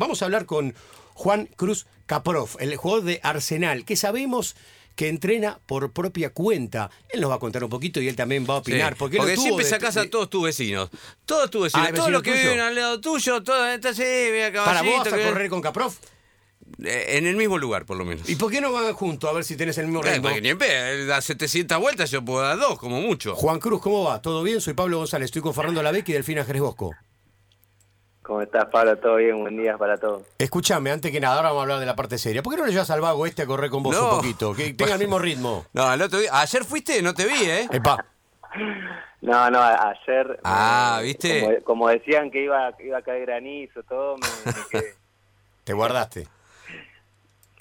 [0.00, 0.76] Vamos a hablar con
[1.14, 4.54] Juan Cruz Caprof, el jugador de Arsenal, que sabemos
[4.94, 6.88] que entrena por propia cuenta.
[7.08, 8.92] Él nos va a contar un poquito y él también va a opinar.
[8.92, 10.88] Sí, porque estuvo siempre de- sacás a todos tus vecinos.
[11.26, 11.86] Todos tus vecinos.
[11.86, 12.42] Ah, ¿el todos los que tuyo?
[12.44, 13.42] viven al lado tuyo.
[13.42, 15.96] Todos, entonces, mira, Para vos vas a que- correr con Caprof.
[16.84, 18.28] Eh, En el mismo lugar, por lo menos.
[18.30, 20.28] ¿Y por qué no van juntos a ver si tenés el mismo Eh, ritmo?
[20.28, 23.34] porque ni en vez, da 700 vueltas, yo puedo dar dos, como mucho.
[23.34, 24.22] Juan Cruz, ¿cómo va?
[24.22, 24.60] ¿Todo bien?
[24.60, 26.94] Soy Pablo González, estoy con Fernando Lavec y Delfina Jerez Bosco.
[28.28, 28.94] ¿Cómo estás, Pablo?
[28.98, 29.40] ¿Todo bien?
[29.40, 30.22] Buen día para todos.
[30.38, 32.42] Escuchame, antes que nada, ahora vamos a hablar de la parte seria.
[32.42, 34.04] ¿Por qué no le llevas al vago este a correr con vos No.
[34.10, 34.54] un poquito?
[34.54, 35.64] Que tenga el mismo ritmo.
[35.72, 36.28] No, el otro día.
[36.34, 37.66] Ayer fuiste, no te vi, ¿eh?
[37.72, 38.04] Epa,
[39.22, 40.38] No, no, ayer...
[40.44, 41.40] Ah, ¿viste?
[41.40, 44.94] Como, como decían que iba, a caer granizo, todo, me, me quedé.
[45.64, 46.28] te guardaste.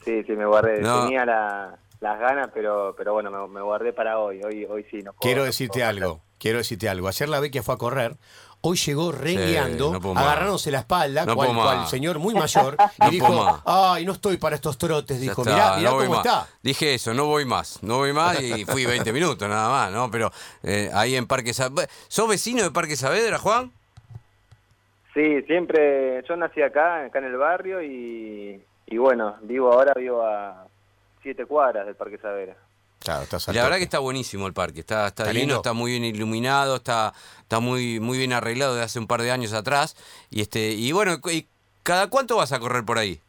[0.03, 0.81] Sí, sí, me guardé.
[0.81, 1.05] No.
[1.05, 4.39] Tenía la- las ganas, pero pero bueno, me, me guardé para hoy.
[4.43, 7.07] Hoy hoy sí, no puedo- Quiero no decirte puedo algo, quiero decirte algo.
[7.07, 8.15] Ayer la Vecchia fue a correr,
[8.61, 13.11] hoy llegó rengueando, no agarrándose la espalda, No cual, cual señor muy mayor, No y
[13.11, 16.25] dijo, ay, no estoy para estos trotes, dijo, está, mirá, mirá no voy cómo más.
[16.25, 16.47] está.
[16.61, 20.09] Dije eso, no voy más, no voy más y fui 20 minutos nada más, ¿no?
[20.11, 20.31] Pero
[20.63, 21.91] eh, ahí en Parque Saavedra.
[22.07, 23.71] ¿Sos vecino de Parque Saavedra, Juan?
[25.13, 30.21] Sí, siempre, yo nací acá, acá en el barrio y, y bueno, vivo ahora, vivo
[30.23, 30.67] a
[31.23, 32.55] siete cuadras del Parque Savera.
[33.07, 35.55] Claro, Y la verdad que está buenísimo el parque, está, está, ¿Está lindo, lindo?
[35.57, 39.31] está muy bien iluminado, está, está muy, muy bien arreglado de hace un par de
[39.31, 39.95] años atrás.
[40.29, 41.47] Y este, y bueno, ¿y
[41.83, 43.21] ¿cada cuánto vas a correr por ahí?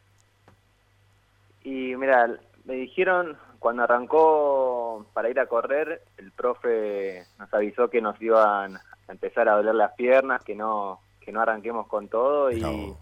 [1.65, 2.29] Y mira,
[2.65, 8.77] me dijeron cuando arrancó para ir a correr, el profe nos avisó que nos iban
[8.77, 8.83] a
[9.13, 12.97] empezar a doler las piernas, que no que no arranquemos con todo y, No.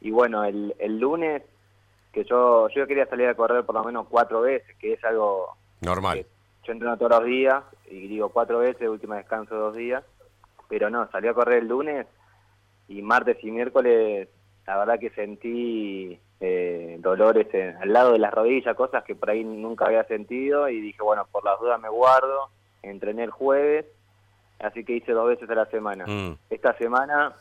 [0.00, 1.42] y bueno, el, el lunes
[2.12, 5.56] que yo yo quería salir a correr por lo menos cuatro veces, que es algo
[5.80, 6.18] Normal.
[6.62, 10.02] que yo entreno todos los días y digo cuatro veces, última descanso dos días,
[10.68, 12.06] pero no, salí a correr el lunes
[12.88, 14.28] y martes y miércoles
[14.66, 19.30] la verdad que sentí eh, dolores en- al lado de las rodillas, cosas que por
[19.30, 22.50] ahí nunca había sentido y dije, bueno, por las dudas me guardo,
[22.82, 23.86] entrené el jueves,
[24.58, 26.04] así que hice dos veces a la semana.
[26.06, 26.36] Mm.
[26.50, 27.32] Esta semana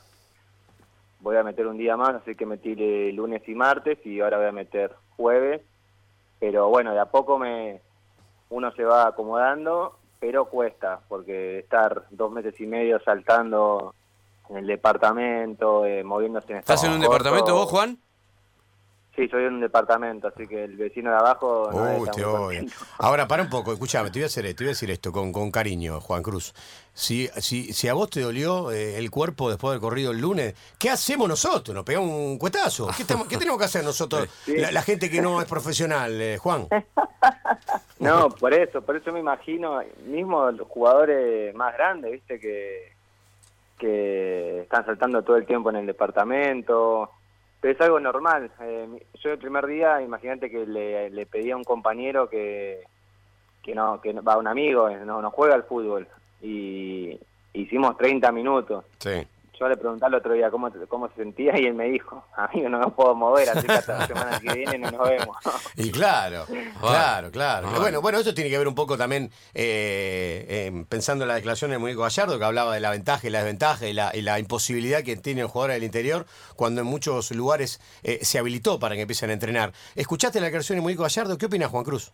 [1.20, 4.38] voy a meter un día más, así que metí eh, lunes y martes y ahora
[4.38, 5.62] voy a meter jueves,
[6.40, 7.82] pero bueno, de a poco me
[8.56, 13.94] uno se va acomodando, pero cuesta, porque estar dos meses y medio saltando
[14.50, 17.98] en el departamento, eh, moviéndose en ¿Estás en un departamento vos, Juan?
[19.16, 22.22] Sí, soy en un departamento, así que el vecino de abajo no Uy, te.
[22.98, 25.32] Ahora, para un poco, escuchame, te voy a hacer, te voy a decir esto con,
[25.32, 26.54] con cariño, Juan Cruz.
[26.94, 30.54] Si, si, si a vos te dolió eh, el cuerpo después del corrido el lunes,
[30.78, 31.74] ¿qué hacemos nosotros?
[31.74, 32.88] ¿Nos pegamos un cuetazo?
[32.96, 34.58] ¿Qué, estamos- qué tenemos que hacer nosotros, Sí.
[34.58, 36.68] la, la gente que no es profesional, eh, Juan?
[38.00, 42.92] No, por eso, por eso me imagino, mismo los jugadores más grandes, viste, que,
[43.80, 47.10] que están saltando todo el tiempo en el departamento,
[47.70, 48.52] es algo normal.
[48.62, 48.88] Eh,
[49.24, 52.84] yo el primer día, imagínate que le, le pedí a un compañero que,
[53.64, 56.08] que no, que va un amigo, eh, no, no juega al fútbol,
[56.42, 57.20] y
[57.54, 58.86] hicimos 30 minutos.
[59.00, 59.28] Sí.
[59.60, 62.70] Yo le pregunté el otro día cómo, cómo se sentía y él me dijo, amigo,
[62.70, 65.38] no me puedo mover, así que hasta la semana que viene no nos vemos.
[65.78, 66.46] Y claro,
[66.80, 67.68] claro, claro.
[67.68, 67.82] Bueno.
[67.82, 71.72] Bueno, bueno, eso tiene que ver un poco también, eh, eh, pensando en la declaración
[71.72, 74.40] del muñeco Gallardo, que hablaba de la ventaja y la desventaja y la, y la
[74.40, 78.96] imposibilidad que tiene el jugador del interior cuando en muchos lugares eh, se habilitó para
[78.96, 79.72] que empiecen a entrenar.
[79.96, 81.38] ¿Escuchaste la declaración del muñeco Gallardo?
[81.38, 82.14] ¿Qué opinas, Juan Cruz?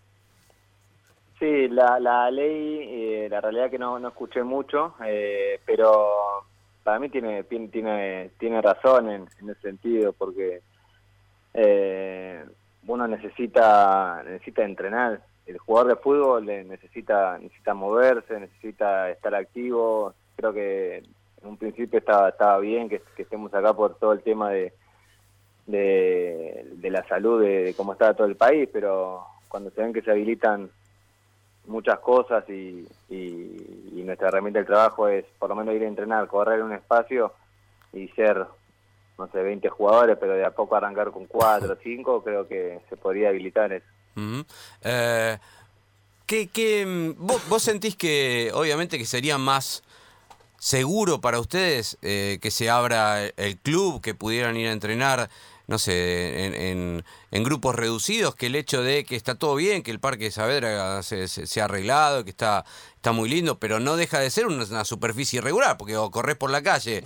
[1.39, 6.45] Sí, la, la ley, eh, la realidad que no, no escuché mucho, eh, pero
[6.83, 10.61] para mí tiene tiene tiene, razón en, en ese sentido, porque
[11.53, 12.43] eh,
[12.87, 15.21] uno necesita necesita entrenar.
[15.45, 20.13] El jugador de fútbol eh, necesita necesita moverse, necesita estar activo.
[20.35, 24.49] Creo que en un principio estaba estaba bien que, estemos acá por todo el tema
[24.51, 24.73] de
[25.67, 29.93] de, de la salud, de, de cómo está todo el país, pero cuando se ven
[29.93, 30.69] que se habilitan
[31.65, 35.87] muchas cosas y, y- y nuestra herramienta del trabajo es por lo menos ir a
[35.87, 37.33] entrenar, correr en un espacio
[37.93, 38.45] y ser,
[39.17, 42.81] no sé, 20 jugadores, pero de a poco arrancar con 4 o 5, creo que
[42.89, 43.85] se podría habilitar eso.
[44.15, 44.43] Ujú.
[44.83, 45.37] Eh,
[46.25, 49.83] ¿qué, qué, mm, vos, vos sentís que obviamente que sería más
[50.57, 55.29] seguro para ustedes eh, que se abra el club, que pudieran ir a entrenar,
[55.71, 59.83] no sé, en, en- en grupos reducidos, que el hecho de que está todo bien,
[59.83, 62.65] que el Parque de Saavedra se, se- se ha arreglado, que está,
[62.97, 66.35] está muy lindo, pero no deja de ser una, una superficie irregular, porque o corres
[66.35, 67.05] por la calle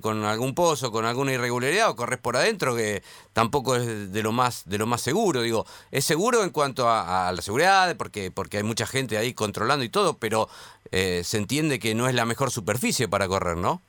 [0.00, 3.02] con algún pozo, con alguna irregularidad, o corres por adentro, que
[3.34, 5.42] tampoco es de lo más, de lo más seguro.
[5.42, 9.34] Digo, es seguro en cuanto a, a la seguridad, porque, porque hay mucha gente ahí
[9.34, 10.48] controlando y todo, pero
[10.90, 13.82] eh, se entiende que no es la mejor superficie para correr, ¿no?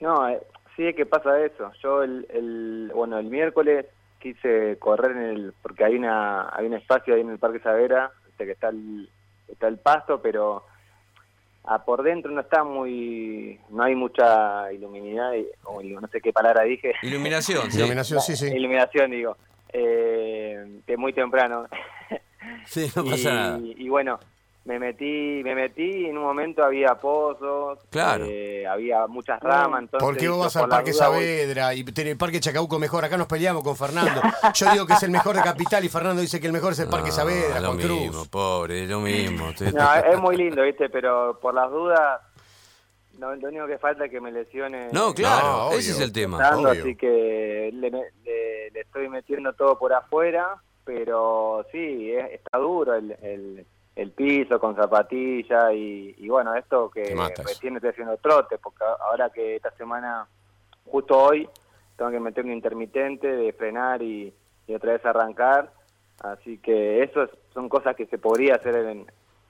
[0.00, 0.40] No, eh,
[0.80, 1.70] sí, es que pasa eso.
[1.82, 3.84] Yo el, el bueno el miércoles
[4.18, 8.10] quise correr en el porque hay una hay un espacio ahí en el Parque Savera,
[8.30, 9.08] este, que está el
[9.48, 10.64] está el pasto, pero
[11.64, 16.32] a por dentro no está muy no hay mucha iluminidad y- o no sé qué
[16.32, 16.94] palabra dije.
[17.02, 17.78] Iluminación, sí.
[17.78, 18.46] Iluminación, sí, sí.
[18.46, 19.36] Iluminación digo.
[19.72, 21.66] Eh, muy temprano.
[22.64, 23.58] Sí, no pasa y, nada.
[23.62, 24.18] y bueno,
[24.70, 28.24] me metí, me metí y en un momento había pozos, Claro.
[28.28, 31.82] eh, había muchas ramas, entonces ¿Por qué vos vas al Parque duda voy- Saavedra y
[31.84, 33.04] tenés el Parque Chacabuco mejor?
[33.04, 34.20] Acá nos peleamos con Fernando.
[34.54, 36.78] Yo digo que es el mejor de Capital y Fernando dice que el mejor es
[36.78, 38.28] el Parque No, Saavedra, lo Juan mismo, Cruz.
[38.28, 39.50] pobre, lo mismo.
[39.74, 40.88] No, es muy lindo, ¿viste?
[40.88, 42.20] Pero por las dudas,
[43.18, 44.88] no, lo único que falta es que me lesione.
[44.92, 45.78] No, claro, No, obvio.
[45.80, 46.38] ese es el tema.
[46.56, 46.68] Obvio.
[46.68, 52.94] así que le, le- le estoy metiendo todo por afuera, pero sí, es- está duro
[52.94, 53.66] el, el,
[54.00, 57.14] el piso con zapatilla y, y bueno, esto que
[57.44, 60.26] recién estoy haciendo trote, porque ahora que esta semana,
[60.86, 61.46] justo hoy,
[61.96, 64.32] tengo que meter un intermitente de frenar y,
[64.66, 65.70] y otra vez arrancar,
[66.20, 69.06] así que eso es- son cosas que se podría hacer en,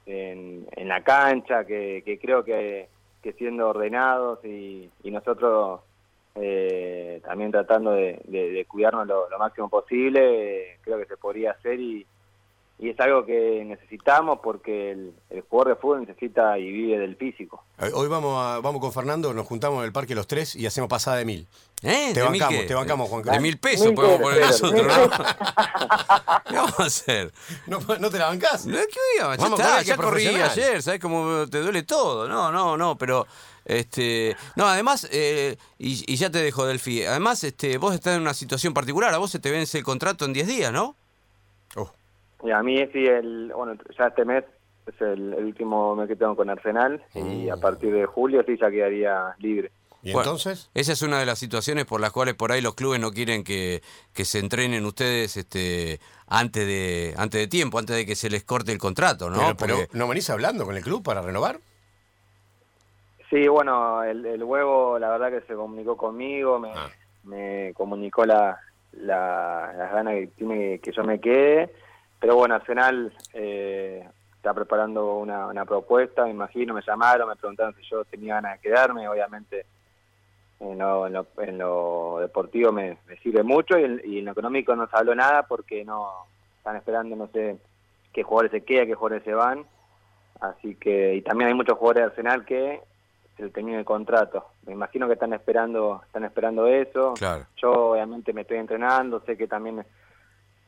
[0.06, 2.88] en, en la cancha, que, que creo que,
[3.22, 5.80] que siendo ordenados y, y nosotros
[6.34, 11.16] eh, también tratando de, de- de cuidarnos lo, lo máximo posible, eh, creo que se
[11.16, 12.04] podría hacer y,
[12.82, 17.14] y es algo que necesitamos porque el, el jugador de fútbol necesita y vive del
[17.16, 17.62] físico.
[17.78, 20.64] Eh, Hoy vamos, a- vamos con Fernando, nos juntamos en el parque los tres y
[20.66, 21.46] hacemos pasada de mil.
[21.82, 22.10] ¿Eh?
[22.14, 22.66] Te ¿De mil bancamos, qué?
[22.66, 23.40] te bancamos, Juan De Cruz.
[23.42, 25.10] mil pesos Mil podemos poner nosotros, ¿no?
[26.48, 27.32] ¿Qué vamos a hacer?
[27.66, 28.66] ¿No, no te la bancás?
[28.66, 32.28] No, ¿Qué Vamos está, ya corrí ayer, ¿sabes cómo te duele todo?
[32.28, 33.26] No, no, no, pero
[33.64, 37.04] este, no, además eh, y, y ya te dejo Delphi.
[37.04, 40.24] Además, este, vos estás en una situación particular, a vos se te vence el contrato
[40.24, 40.96] en 10 días, ¿no?
[41.76, 41.90] Oh,
[42.42, 44.44] Y a mí sí, el, bueno, ya este mes
[44.86, 48.56] es el, el último mes que tengo con Arsenal y a partir de julio sí
[48.60, 49.70] ya quedaría libre.
[50.02, 50.70] ¿Y Bueno, entonces?
[50.72, 53.44] Esa es una de las situaciones por las cuales por ahí los clubes no quieren
[53.44, 53.82] que,
[54.14, 58.42] que se entrenen ustedes este, antes de antes de tiempo, antes de que se les
[58.42, 59.54] corte el contrato, ¿no?
[59.58, 61.58] Pero, pero, ¿no venís hablando con el club para renovar?
[63.28, 66.88] Sí, bueno, el, el huevo la verdad que se comunicó conmigo, me, Ah.
[67.24, 68.58] me comunicó la,
[68.92, 71.72] la- las ganas que tiene que yo me quede,
[72.20, 74.06] pero bueno, Arsenal eh,
[74.36, 78.54] está preparando una, una propuesta, me imagino, me llamaron, me preguntaron si yo tenía ganas
[78.54, 79.66] de quedarme, obviamente
[80.60, 84.26] en lo, en lo, en lo deportivo me, me sirve mucho y en, y en
[84.26, 86.26] lo económico no se habló nada porque no
[86.58, 87.56] están esperando, no sé,
[88.12, 89.64] qué jugadores se quedan, qué jugadores se van,
[90.40, 92.80] así que, y también hay muchos jugadores de Arsenal que
[93.36, 94.46] se le termina el contrato.
[94.66, 97.14] Me imagino que están esperando, están esperando eso.
[97.14, 97.46] Claro.
[97.56, 99.84] Yo obviamente me estoy entrenando, sé que también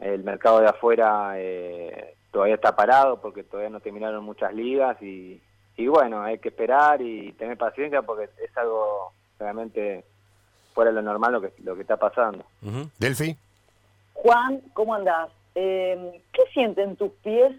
[0.02, 5.40] el mercado de afuera eh, todavía está parado porque todavía no terminaron muchas ligas y,
[5.76, 10.04] y bueno, hay que esperar y tener paciencia porque es algo realmente
[10.74, 12.44] fuera de lo normal lo que, lo que está pasando.
[12.62, 12.88] Ujú.
[12.98, 13.36] Delphi.
[14.14, 15.30] Juan, ¿cómo andás?
[15.54, 17.52] Eh, ¿Qué sienten tus pies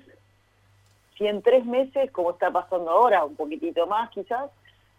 [1.18, 4.50] si en tres meses, como está pasando ahora, un poquitito más quizás,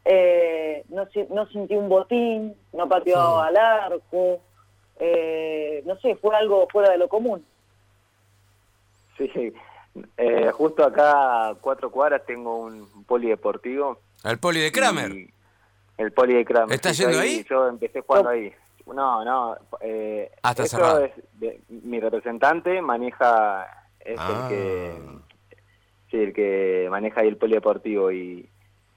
[0.04, 4.40] eh, no, no sintió un botín, no pateó al arco,
[4.98, 7.44] eh, no sé, fue algo fuera de lo común?
[9.16, 9.30] Sí,
[10.16, 13.98] eh, justo acá a cuatro cuadras tengo un polideportivo.
[14.24, 15.12] El poli de Kramer.
[15.96, 16.74] El poli de Kramer.
[16.74, 17.44] ¿Estás Sí, yendo ahí?
[17.48, 18.52] Yo empecé jugando ahí.
[18.86, 19.56] No, no.
[19.80, 21.04] Eh, Ah, está eso cerrado.
[21.04, 23.66] es de- mi representante maneja,
[24.00, 24.48] es Ah.
[24.50, 24.96] el que,
[26.10, 28.48] sí, el que maneja ahí el polideportivo y,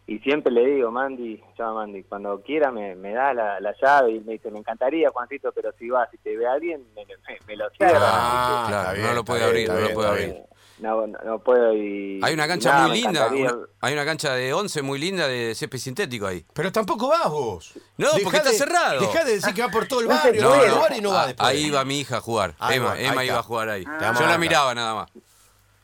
[0.08, 4.12] y siempre le digo, Mandy, llama Mandy, cuando quiera me, me da la, la llave
[4.14, 7.16] y me dice, me encantaría, Juancito, pero si vas, si te ve alguien, me, me-
[7.46, 7.98] me lo cierra.
[8.02, 10.36] Ah, claro, no lo puede abrir, no lo puede abrir.
[10.80, 12.20] No, no, no puedo y...
[12.24, 15.56] Hay una cancha nada, muy linda, una- hay una cancha de 11 muy linda de
[15.56, 16.46] césped sintético ahí.
[16.54, 17.74] Pero tampoco vas vos.
[17.98, 19.02] No, porque está cerrado.
[19.02, 21.24] Dejá de decir que va por todo el No barrio, no, el y no va
[21.24, 21.50] Ah, después.
[21.50, 22.54] Ahí iba mi hija a jugar.
[22.60, 23.84] Ah, Emma, Emma iba a jugar ahí.
[23.86, 25.12] Yo la miraba nada más.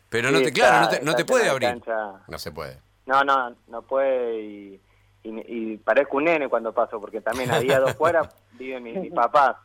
[0.10, 1.70] Pero no te, claro, no te, no te puede abrir.
[1.70, 2.22] cancha.
[2.28, 2.80] No se puede.
[3.06, 4.82] No, no, no puede y,
[5.24, 9.12] y, y parezco un nene cuando paso, porque también había dos fuera, viven mis, mis
[9.14, 9.58] papás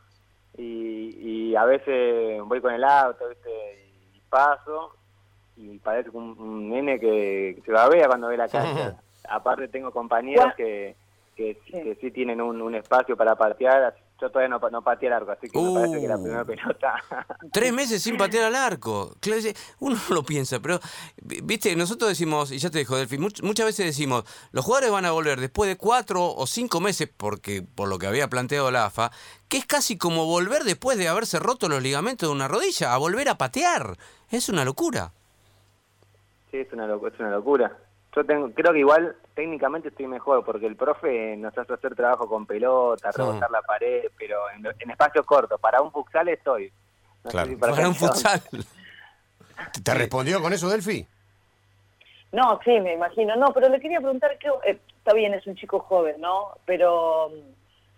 [0.56, 1.16] y,
[1.50, 3.50] y a veces voy con el auto, ¿viste?
[4.14, 4.94] y paso
[5.56, 8.96] y parezco un, un nene que, se babea cuando ve la cancha.
[9.28, 10.96] Aparte tengo compañeros que,
[11.36, 11.72] que, Sí.
[11.72, 15.12] que sí tienen un, un espacio para patear, yo todavía no, pa- no pateé el
[15.14, 16.22] arco, así que me parece que la Uh.
[16.22, 16.94] primera pelota...
[17.52, 19.14] Tres meses sin patear al arco.
[19.20, 19.40] Claro,
[19.78, 20.80] Uno no lo piensa, pero,
[21.22, 25.04] vi- viste, nosotros decimos, y ya te dejo, much- muchas veces decimos, los jugadores van
[25.04, 28.86] a volver después de cuatro o cinco meses, porque por lo que había planteado la
[28.86, 29.10] AFA,
[29.48, 32.98] que es casi como volver después de haberse roto los ligamentos de una rodilla, a
[32.98, 33.96] volver a patear.
[34.30, 35.12] Es una locura.
[36.50, 37.76] Sí, es una, es una locura.
[38.14, 42.28] Yo tengo, creo que igual técnicamente estoy mejor porque el profe nos hace hacer trabajo
[42.28, 45.60] con pelota, rebotar la pared, pero en, en espacios cortos.
[45.60, 46.72] Para un futsal estoy.
[47.24, 47.48] No Claro.
[47.48, 48.40] si Para un futsal.
[49.84, 51.06] ¿Te respondió con eso, Delphi?
[52.32, 53.36] No, sí, me imagino.
[53.36, 56.50] No, pero le quería preguntar, que, eh, está bien, es un chico joven, ¿no?
[56.64, 57.30] Pero,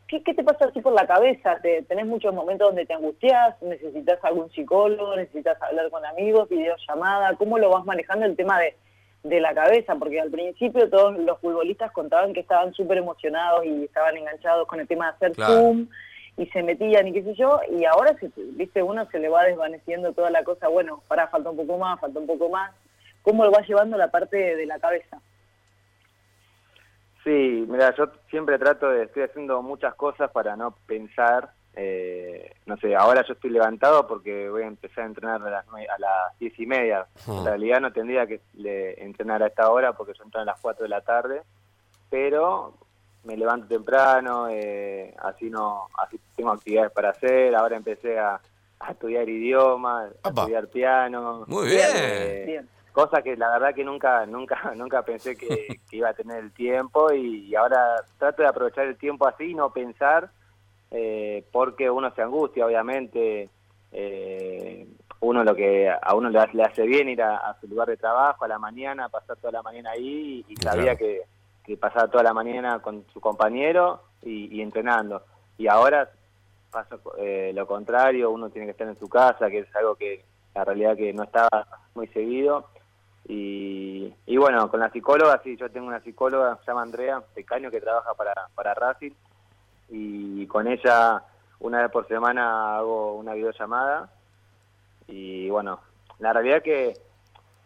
[0.07, 1.59] ¿qué, qué te pasa así por la cabeza?
[1.61, 3.61] ¿Te, ¿Tenés muchos momentos donde te angustias?
[3.61, 5.17] ¿Necesitas algún psicólogo?
[5.17, 6.49] ¿Necesitas hablar con amigos?
[6.49, 7.35] ¿Videollamada?
[7.37, 8.77] ¿Cómo lo vas manejando el tema de,
[9.23, 9.95] de la cabeza?
[9.97, 14.81] Porque al principio todos los futbolistas contaban que estaban súper emocionados y estaban enganchados con
[14.81, 15.55] el tema de hacer Claro.
[15.55, 15.89] Zoom
[16.37, 19.45] y se metían y qué sé yo, y ahora, se, viste, uno se le va
[19.45, 22.73] desvaneciendo toda la cosa, bueno, para falta un poco más, falta un poco más.
[23.23, 25.21] ¿Cómo lo vas llevando la parte de, de la cabeza?
[27.25, 32.77] Sí, mira, yo siempre trato de, estoy haciendo muchas cosas para no pensar, eh, no
[32.79, 36.39] sé, ahora yo estoy levantado porque voy a empezar a entrenar a las, a las
[36.39, 37.07] diez y media.
[37.27, 37.39] Hmm.
[37.39, 40.61] En realidad no tendría que le- entrenar a esta hora porque yo entreno a las
[40.61, 41.43] 4 de la tarde,
[42.09, 42.75] pero
[43.25, 48.41] me levanto temprano, eh, así no, así tengo actividades para hacer, ahora empecé a,
[48.81, 51.45] a estudiar idiomas, a estudiar piano.
[51.47, 51.87] Muy bien.
[51.95, 52.69] Eh, Bien.
[52.93, 56.53] cosa que la verdad que nunca nunca nunca pensé que, que iba a tener el
[56.53, 60.31] tiempo y, y ahora trato de aprovechar el tiempo así y no pensar
[60.91, 63.49] eh, porque uno se angustia obviamente
[63.93, 64.87] eh,
[65.21, 67.89] uno lo que a uno le, hace- le hace bien ir a, a su lugar
[67.89, 70.79] de trabajo a la mañana pasar toda la mañana ahí y, Claro.
[70.79, 71.23] sabía que,
[71.65, 75.23] que pasaba toda la mañana con su compañero y, y entrenando.
[75.59, 76.09] Y ahora
[76.71, 80.25] pasa eh, lo contrario uno tiene que estar en su casa que es algo que
[80.55, 82.67] la realidad que no estaba muy seguido.
[83.29, 87.71] Y, y bueno, con la psicóloga, sí, yo tengo una psicóloga, se llama Andrea Pecaño,
[87.71, 89.13] que trabaja para, para Racing,
[89.91, 91.23] y con ella
[91.61, 94.11] una vez por semana hago una videollamada,
[95.09, 95.81] y bueno,
[96.21, 96.97] la realidad que,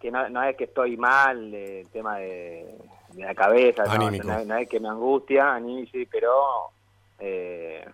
[0.00, 2.74] que no, no es que estoy mal, eh, el tema de,
[3.12, 6.32] de la cabeza, no, es- no es que me angustia, ni sí, pero...
[7.18, 7.84] Eh,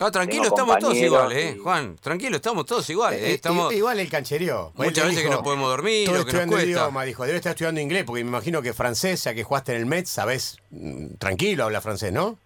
[0.00, 1.54] No, tranquilo, estamos todos iguales, ¿eh?
[1.56, 3.20] y- Juan, tranquilo, estamos todos iguales.
[3.20, 3.30] ¿eh?
[3.30, 3.72] Eh, Estamos...
[3.72, 4.72] i- Igual el canchereó.
[4.74, 6.70] Muchas veces que no podemos dormir, Estoy lo que nos estudiando cuesta".
[6.70, 7.24] idioma, dijo.
[7.24, 10.06] Debe estar estudiando inglés, porque me imagino que francés, ya que jugaste en el Met,
[10.06, 12.38] sabés, mm, tranquilo habla francés, ¿no?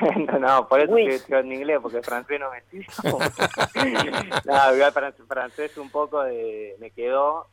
[0.26, 2.86] no, no, por eso estoy en inglés, porque francés no me sirve.
[4.44, 4.92] no, igual
[5.28, 7.46] francés un poco de, me quedó.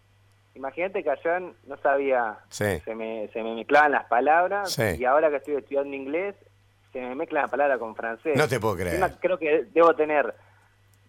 [0.53, 2.79] Imagínate que allá no sabía, Sí.
[2.83, 4.83] se me, se me mezclaban las palabras Sí.
[4.99, 6.35] y ahora que estoy estudiando inglés,
[6.91, 8.35] se me mezcla la palabra con francés.
[8.35, 8.95] No te puedo creer.
[8.95, 10.33] Encima creo que debo tener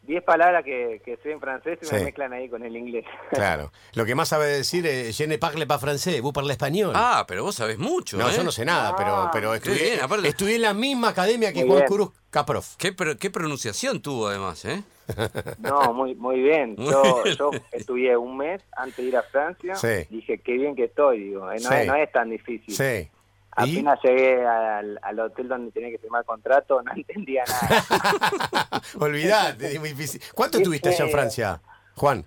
[0.02, 1.94] 10 palabras que, que sé en francés y Sí.
[1.94, 3.04] me mezclan ahí con el inglés.
[3.30, 3.71] Claro.
[3.94, 6.92] Lo que más sabe decir es, je ne parle pas français, vous parlez español.
[6.94, 8.32] Ah, pero vos sabés mucho, no, ¿eh?
[8.37, 11.52] yo no sé nada, pero, Ah, pero estudié, bien, aparte- estudié en la misma academia
[11.52, 11.85] que Juan.
[11.87, 12.76] Cruz Caprof.
[12.76, 14.82] ¿Qué, pro- qué pronunciación tuvo además, eh?
[15.59, 16.76] No, muy muy bien.
[16.76, 19.75] Yo, yo estudié un mes antes de ir a Francia.
[19.75, 20.06] Sí.
[20.11, 21.25] Dije, qué bien que estoy.
[21.25, 21.75] Digo, eh, no, Sí.
[21.75, 22.75] es, no es tan difícil.
[22.75, 23.09] Sí.
[23.54, 28.82] Apenas llegué al, al hotel donde tenía que firmar contrato, no entendía nada.
[29.00, 30.21] Olvidate, es muy difícil.
[30.35, 31.61] ¿Cuánto estuviste allá en Francia,
[31.97, 32.25] Juan?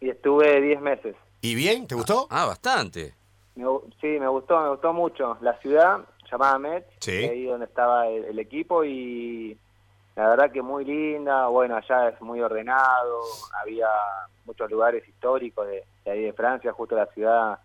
[0.00, 1.14] y estuve 10 meses.
[1.42, 1.86] ¿Y bien?
[1.86, 2.26] ¿Te gustó?
[2.28, 3.14] Ah, bastante.
[3.54, 3.64] Me
[4.00, 5.38] sí, me gustó, me gustó mucho.
[5.42, 7.12] La ciudad, llamada Metz, Sí.
[7.12, 9.56] ahí donde estaba el, el equipo y
[10.16, 11.46] la verdad que muy linda.
[11.48, 13.20] Bueno, allá es muy ordenado,
[13.62, 13.86] había
[14.44, 17.58] muchos lugares históricos de, de ahí de Francia, justo la ciudad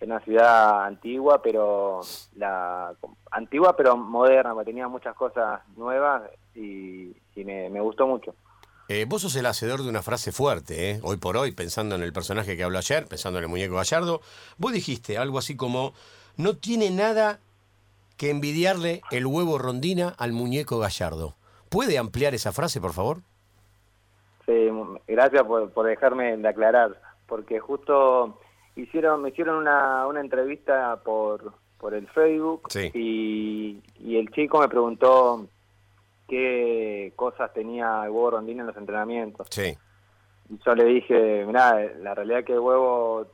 [0.00, 2.00] es una ciudad antigua, pero
[2.36, 2.94] la
[3.30, 6.22] antigua pero moderna, porque tenía muchas cosas nuevas
[6.54, 8.34] y, y me, me gustó mucho.
[8.88, 11.00] Eh, vos sos el hacedor de una frase fuerte, ¿eh?
[11.02, 14.22] hoy por hoy, pensando en el personaje que habló ayer, pensando en el muñeco Gallardo.
[14.56, 15.92] Vos dijiste algo así como,
[16.38, 17.40] no tiene nada
[18.16, 21.34] que envidiarle el huevo rondina al muñeco Gallardo.
[21.68, 23.18] ¿Puede ampliar esa frase, por favor?
[24.46, 24.70] Sí,
[25.06, 28.40] gracias por, por dejarme de aclarar, porque justo
[28.82, 32.90] hicieron me hicieron una, una entrevista por, por el Facebook Sí.
[32.94, 35.46] y, y el chico me preguntó
[36.28, 39.46] qué cosas tenía el huevo rondín en los entrenamientos.
[39.50, 39.76] Sí.
[40.50, 43.26] Y yo le dije, mirá, la realidad que el huevo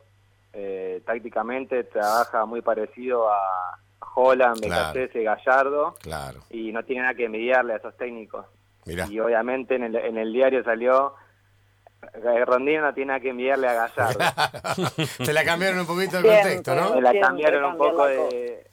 [0.53, 3.79] eh, tácticamente trabaja muy parecido a
[4.15, 5.01] Holland, Claro.
[5.01, 6.41] BKC, Gallardo, Claro.
[6.51, 8.47] y no tiene nada que envidiarle a esos técnicos.
[8.87, 9.07] Mirá.
[9.09, 11.15] Y obviamente en el, en el diario salió,
[12.13, 14.19] eh, Rondino no tiene nada que envidiarle a Gallardo.
[15.25, 16.95] Te la cambiaron un poquito el contexto, ¿no?
[16.95, 18.67] Me la cambiaron un poco de...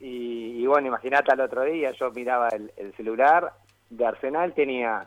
[0.00, 3.52] Y, y bueno, imagínate al otro día, yo miraba el, el celular
[3.90, 5.06] de Arsenal, tenía...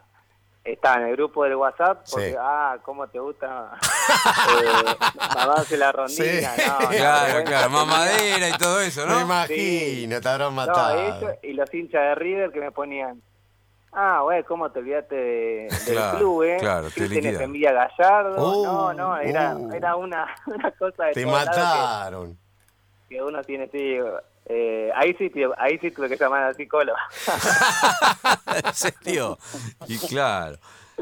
[0.63, 2.35] Estaba en el grupo del WhatsApp, porque, Sí.
[2.39, 3.73] ah, cómo te gusta
[5.69, 6.25] eh, la rondina.
[6.55, 6.63] Sí.
[6.65, 9.21] No, no, Claro, vergüenza claro, mamadera y todo eso, Me ¿no?
[9.21, 11.17] imagino, te habrán No, matado.
[11.17, 13.21] eso, y los hinchas de River que me ponían,
[13.95, 16.57] ah, güey, ¿cómo te olvidaste de- del Claro, club, eh?
[16.59, 17.41] claro, te tenés liquidan.
[17.43, 18.35] envidia a Gallardo.
[18.37, 19.71] Oh, no, no, era, oh.
[19.73, 22.37] era una, una cosa de Te que- mataron.
[23.09, 23.97] que uno tiene, sí,
[24.47, 26.97] eh, ahí sí, ahí sí tuve que llamar al psicólogo.
[28.65, 29.37] ¿En serio?
[29.87, 30.57] Y claro.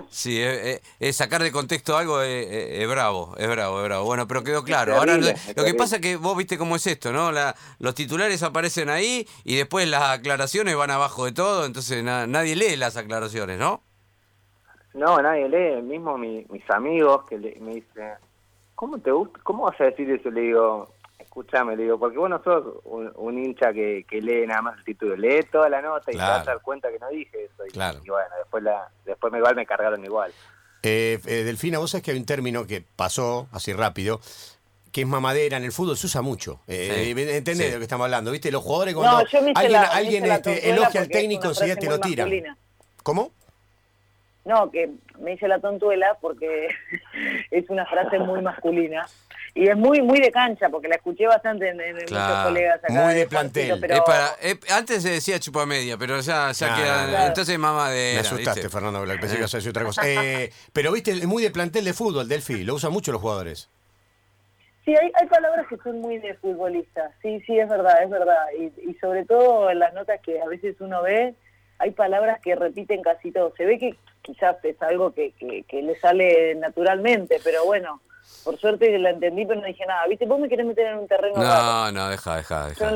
[0.10, 4.06] Sí, es, sacar de contexto algo es, bravo, es bravo, es bravo.
[4.06, 4.96] Bueno, pero quedó claro.
[4.96, 7.32] Ahora lo, que pasa es que vos viste cómo es esto, ¿no?
[7.32, 12.56] La, los titulares aparecen ahí y después las aclaraciones van abajo de todo, entonces nadie
[12.56, 13.82] lee las aclaraciones, ¿no?
[14.94, 18.14] No, nadie lee, mismo mis amigos que me dicen,
[18.76, 19.40] ¿cómo te gusta?
[19.44, 20.30] ¿Cómo vas a decir eso?
[20.30, 20.90] Le digo,
[21.34, 25.16] escúchame, le digo, porque vos no sos un, hincha que, lee nada más el título,
[25.16, 27.66] lee toda la nota y te vas a dar cuenta que no dije eso.
[27.66, 30.32] Y, bueno, después, la, después me, igual me cargaron igual.
[30.84, 34.20] Eh, eh, Delfina, vos sabés que hay un término que pasó así rápido,
[34.92, 36.60] que es mamadera, en el fútbol se usa mucho.
[36.68, 38.30] Eh, ¿Entendés de lo que estamos hablando?
[38.30, 38.52] ¿Viste?
[38.52, 39.26] Los jugadores cuando
[39.56, 42.30] alguien, alguien este, elogia al técnico enseguida te lo tiran.
[43.02, 43.32] ¿Cómo?
[44.46, 46.68] No, que me hice la tontuela porque
[47.50, 49.08] es una frase muy masculina
[49.56, 53.14] y es muy muy de cancha porque la escuché bastante en, muchos colegas acá muy
[53.14, 53.82] de plantel.
[54.72, 59.36] antes se decía chupamedia pero ya, ya queda entonces mamá de me asustaste Fernando pensé
[59.36, 60.02] que ibas a decir otra cosa.
[60.06, 63.70] Eh, pero viste es muy de plantel de fútbol Delfi lo usan mucho los jugadores.
[64.86, 68.44] Sí, hay, hay palabras que son muy de futbolistas, sí, sí, es verdad, es verdad.
[68.60, 71.36] Y, y sobre todo en las notas que a veces uno ve,
[71.80, 73.54] hay palabras que repiten casi todo.
[73.56, 78.02] Se ve que quizás es algo que, que, le sale naturalmente, pero bueno,
[78.44, 80.08] por suerte la entendí, pero no dije nada.
[80.08, 80.26] ¿Viste?
[80.26, 81.42] Vos me querés meter en un terreno.
[81.42, 82.92] No, no, deja, deja, deja.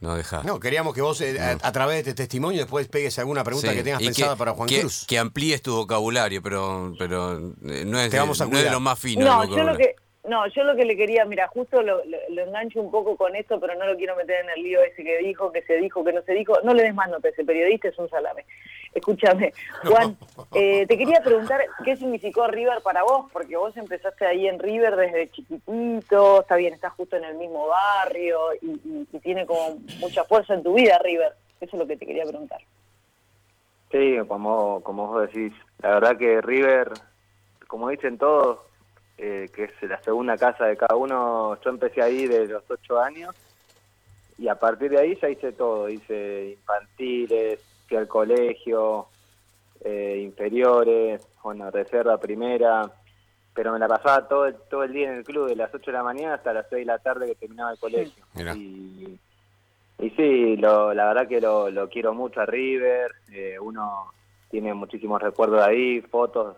[0.00, 0.42] No, deja.
[0.42, 3.82] No, queríamos que vos, eh, a, través de este testimonio, después pegues alguna pregunta que
[3.82, 5.06] tengas pensada para Juan Cruz.
[5.08, 9.24] Que amplíes tu vocabulario, pero, pero eh, no, es, no es lo más fino.
[9.24, 9.96] No, yo lo que,
[10.28, 13.74] no, yo lo que le quería, mira, justo lo, engancho un poco con esto, pero
[13.74, 16.22] no lo quiero meter en el lío ese que dijo, que se dijo, que no
[16.22, 16.54] se dijo.
[16.62, 18.44] No le des más nota ese periodista, es un salame.
[18.94, 19.52] Escúchame,
[19.84, 20.16] Juan,
[20.54, 24.96] eh, te quería preguntar qué significó River para vos, porque vos empezaste ahí en River
[24.96, 30.24] desde chiquitito, está bien, estás justo en el mismo barrio y, y tiene como mucha
[30.24, 31.32] fuerza en tu vida River.
[31.60, 32.60] Eso es lo que te quería preguntar.
[33.90, 36.92] Sí, como, como vos decís, la verdad que River,
[37.68, 38.58] como dicen todos,
[39.18, 41.58] eh, que es la segunda casa de cada uno.
[41.62, 43.34] Yo empecé ahí de los ocho años
[44.38, 45.88] y a partir de ahí ya hice todo.
[45.88, 49.08] Hice infantiles, fui al colegio,
[49.84, 52.90] eh, inferiores, bueno, reserva primera,
[53.54, 55.96] pero me la pasaba todo, todo el día en el club, de las 8 de
[55.96, 58.24] la mañana hasta las 6 de la tarde que terminaba el colegio.
[58.54, 59.18] Y,
[59.98, 64.12] y sí, lo, la verdad que lo, lo quiero mucho a River, eh, uno
[64.50, 66.56] tiene muchísimos recuerdos de ahí, fotos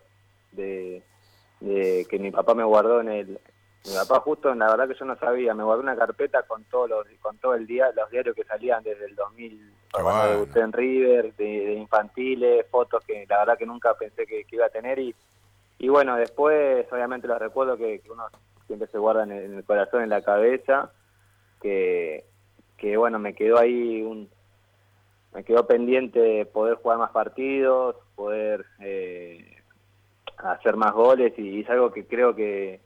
[0.53, 1.03] de,
[1.61, 3.41] de que mi papá me guardó en el
[3.87, 6.89] mi papá justo la verdad que yo no sabía me guardó una carpeta con todos
[6.89, 10.73] los con todo el día los diarios que salían desde el 2000 cuando debuté en
[10.73, 15.15] River de, infantiles fotos que la verdad que nunca pensé que, iba a tener y
[15.79, 18.25] y bueno después obviamente los recuerdo que, uno
[18.67, 20.93] siempre se guarda en el, corazón en la cabeza
[21.61, 22.25] que
[22.77, 24.29] que bueno me quedó ahí un
[25.33, 29.58] me quedó pendiente poder jugar más partidos poder eh,
[30.39, 32.81] hacer más goles y, es algo que creo que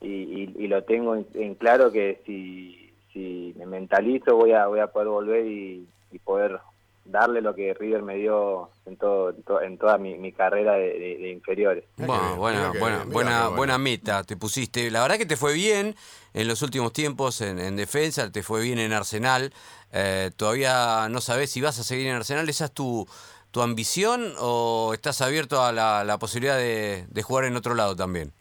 [0.00, 5.08] y, lo tengo en, claro que si, si me mentalizo voy a voy a poder
[5.08, 5.88] volver y,
[6.24, 6.60] poder
[7.04, 11.84] darle lo que River me dio en todo en, toda mi, carrera de, inferiores.
[11.96, 14.90] Bueno, buena, buena, buena, buena meta te pusiste.
[14.92, 15.96] La verdad que te fue bien
[16.32, 19.52] en los últimos tiempos en, defensa, te fue bien en Arsenal.
[19.92, 22.48] Eh, todavía no sabes si vas a seguir en Arsenal.
[22.48, 23.06] Esa es tu
[23.54, 28.32] tu ambición o estás abierto a la, posibilidad de, jugar en otro lado también?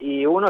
[0.00, 0.48] Y uno,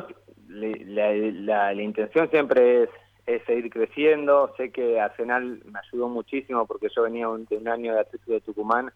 [0.49, 2.85] la, intención siempre
[3.27, 4.55] es, seguir creciendo.
[4.57, 8.41] Sé que Arsenal me ayudó muchísimo porque yo venía de un año de Atlético de
[8.41, 8.91] Tucumán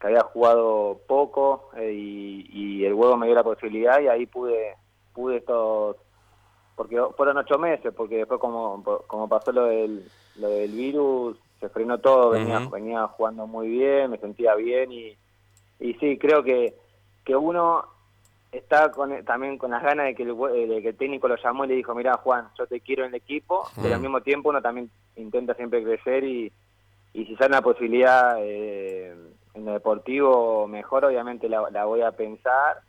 [0.00, 4.74] que había jugado poco eh, y, el huevo me dio la posibilidad y ahí pude
[5.12, 5.96] pude estos
[6.74, 10.04] porque fueron ocho meses porque después como como pasó lo del
[10.36, 15.16] lo del virus se frenó todo, venía, venía jugando muy bien, me sentía bien y,
[15.80, 16.74] y sí, creo que,
[17.24, 17.84] que uno
[18.52, 20.36] está con, también con las ganas de que, el,
[20.68, 23.10] de que el técnico lo llamó y le dijo, mira Juan, yo te quiero en
[23.10, 26.52] el equipo, pero al mismo tiempo uno también intenta siempre crecer y,
[27.12, 29.14] y si sale una posibilidad eh,
[29.54, 32.82] en lo deportivo mejor, obviamente la, la voy a pensar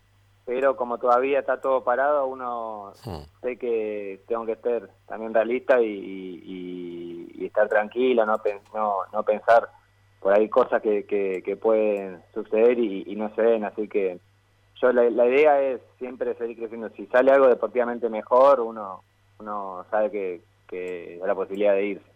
[0.50, 2.92] pero como todavía está todo parado, uno
[3.40, 8.42] sé que tengo que ser también realista y, estar tranquilo, no,
[8.74, 9.70] no, no pensar
[10.20, 14.20] por ahí cosas que, que, pueden suceder y, no se ven, así que
[14.82, 16.90] yo la, idea es siempre seguir creciendo.
[16.98, 19.04] Si sale algo deportivamente mejor, uno,
[19.38, 22.09] uno sabe que, que hay la posibilidad de irse.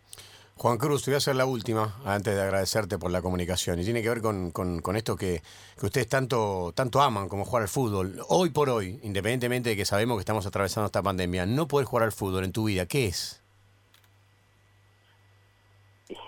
[0.55, 3.79] Juan Cruz, te voy a hacer la última antes de agradecerte por la comunicación.
[3.79, 5.41] Y tiene que ver con, con- con esto que,
[5.79, 8.19] que ustedes tanto, tanto aman como jugar al fútbol.
[8.29, 12.03] Hoy por hoy, independientemente de que sabemos que estamos atravesando esta pandemia, no poder jugar
[12.05, 13.41] al fútbol en tu vida, ¿qué es?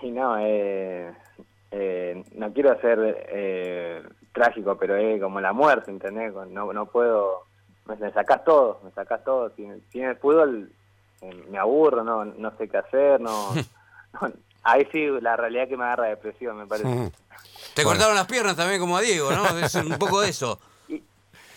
[0.02, 1.12] Y no, eh,
[1.70, 2.98] eh, no quiero ser
[3.30, 4.02] eh,
[4.34, 6.34] trágico, pero es como la muerte, ¿entendés?
[6.50, 7.44] No, no puedo,
[7.86, 9.50] me, me sacás todo, me sacás todo.
[9.54, 10.72] Sin, sin el fútbol
[11.22, 13.54] eh, me aburro, no, no sé qué hacer, no-
[14.62, 16.88] Ahí sí, la realidad que me agarra depresión, me parece.
[17.74, 17.90] Te Bueno.
[17.90, 19.46] cortaron las piernas también como a Diego, ¿no?
[19.58, 20.58] Es un poco de eso.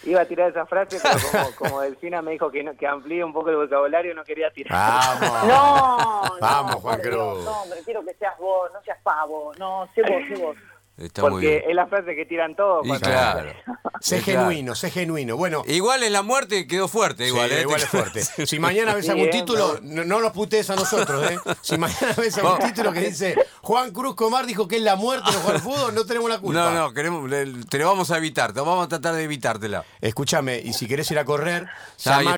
[0.03, 3.21] Iba a tirar esa frase, pero como, como Delfina me dijo que, no- que amplíe
[3.23, 4.71] un poco el vocabulario, no quería tirar.
[4.71, 5.43] ¡Vamos!
[5.47, 7.43] No, Vamos, no, Juan Cruz.
[7.43, 9.51] No, hombre, quiero que seas vos, no seas pavo.
[9.57, 10.55] No, sé vos, sé vos.
[10.99, 11.63] Está muy Porque bien.
[11.69, 12.85] es la frase que tiran todos.
[12.85, 13.51] Y claro.
[14.01, 14.39] Sé claro.
[14.47, 15.35] genuino, sé genuino.
[15.35, 17.61] Bueno, Igual en la muerte quedó fuerte, igual, sí, ¿eh?
[17.61, 18.21] igual es fuerte.
[18.47, 21.37] Si mañana ves Sí, algún eh, título, no, no nos putees a nosotros, ¿eh?
[21.61, 25.29] Si mañana ves algún título que dice Juan Cruz Comar dijo que es la muerte
[25.33, 26.61] no jugar fútbol, no tenemos la culpa.
[26.61, 29.83] No, no, queremos, le- te lo vamos a evitar, te vamos a tratar de evitártela.
[29.99, 32.37] Escúchame, y si querés ir a correr, llama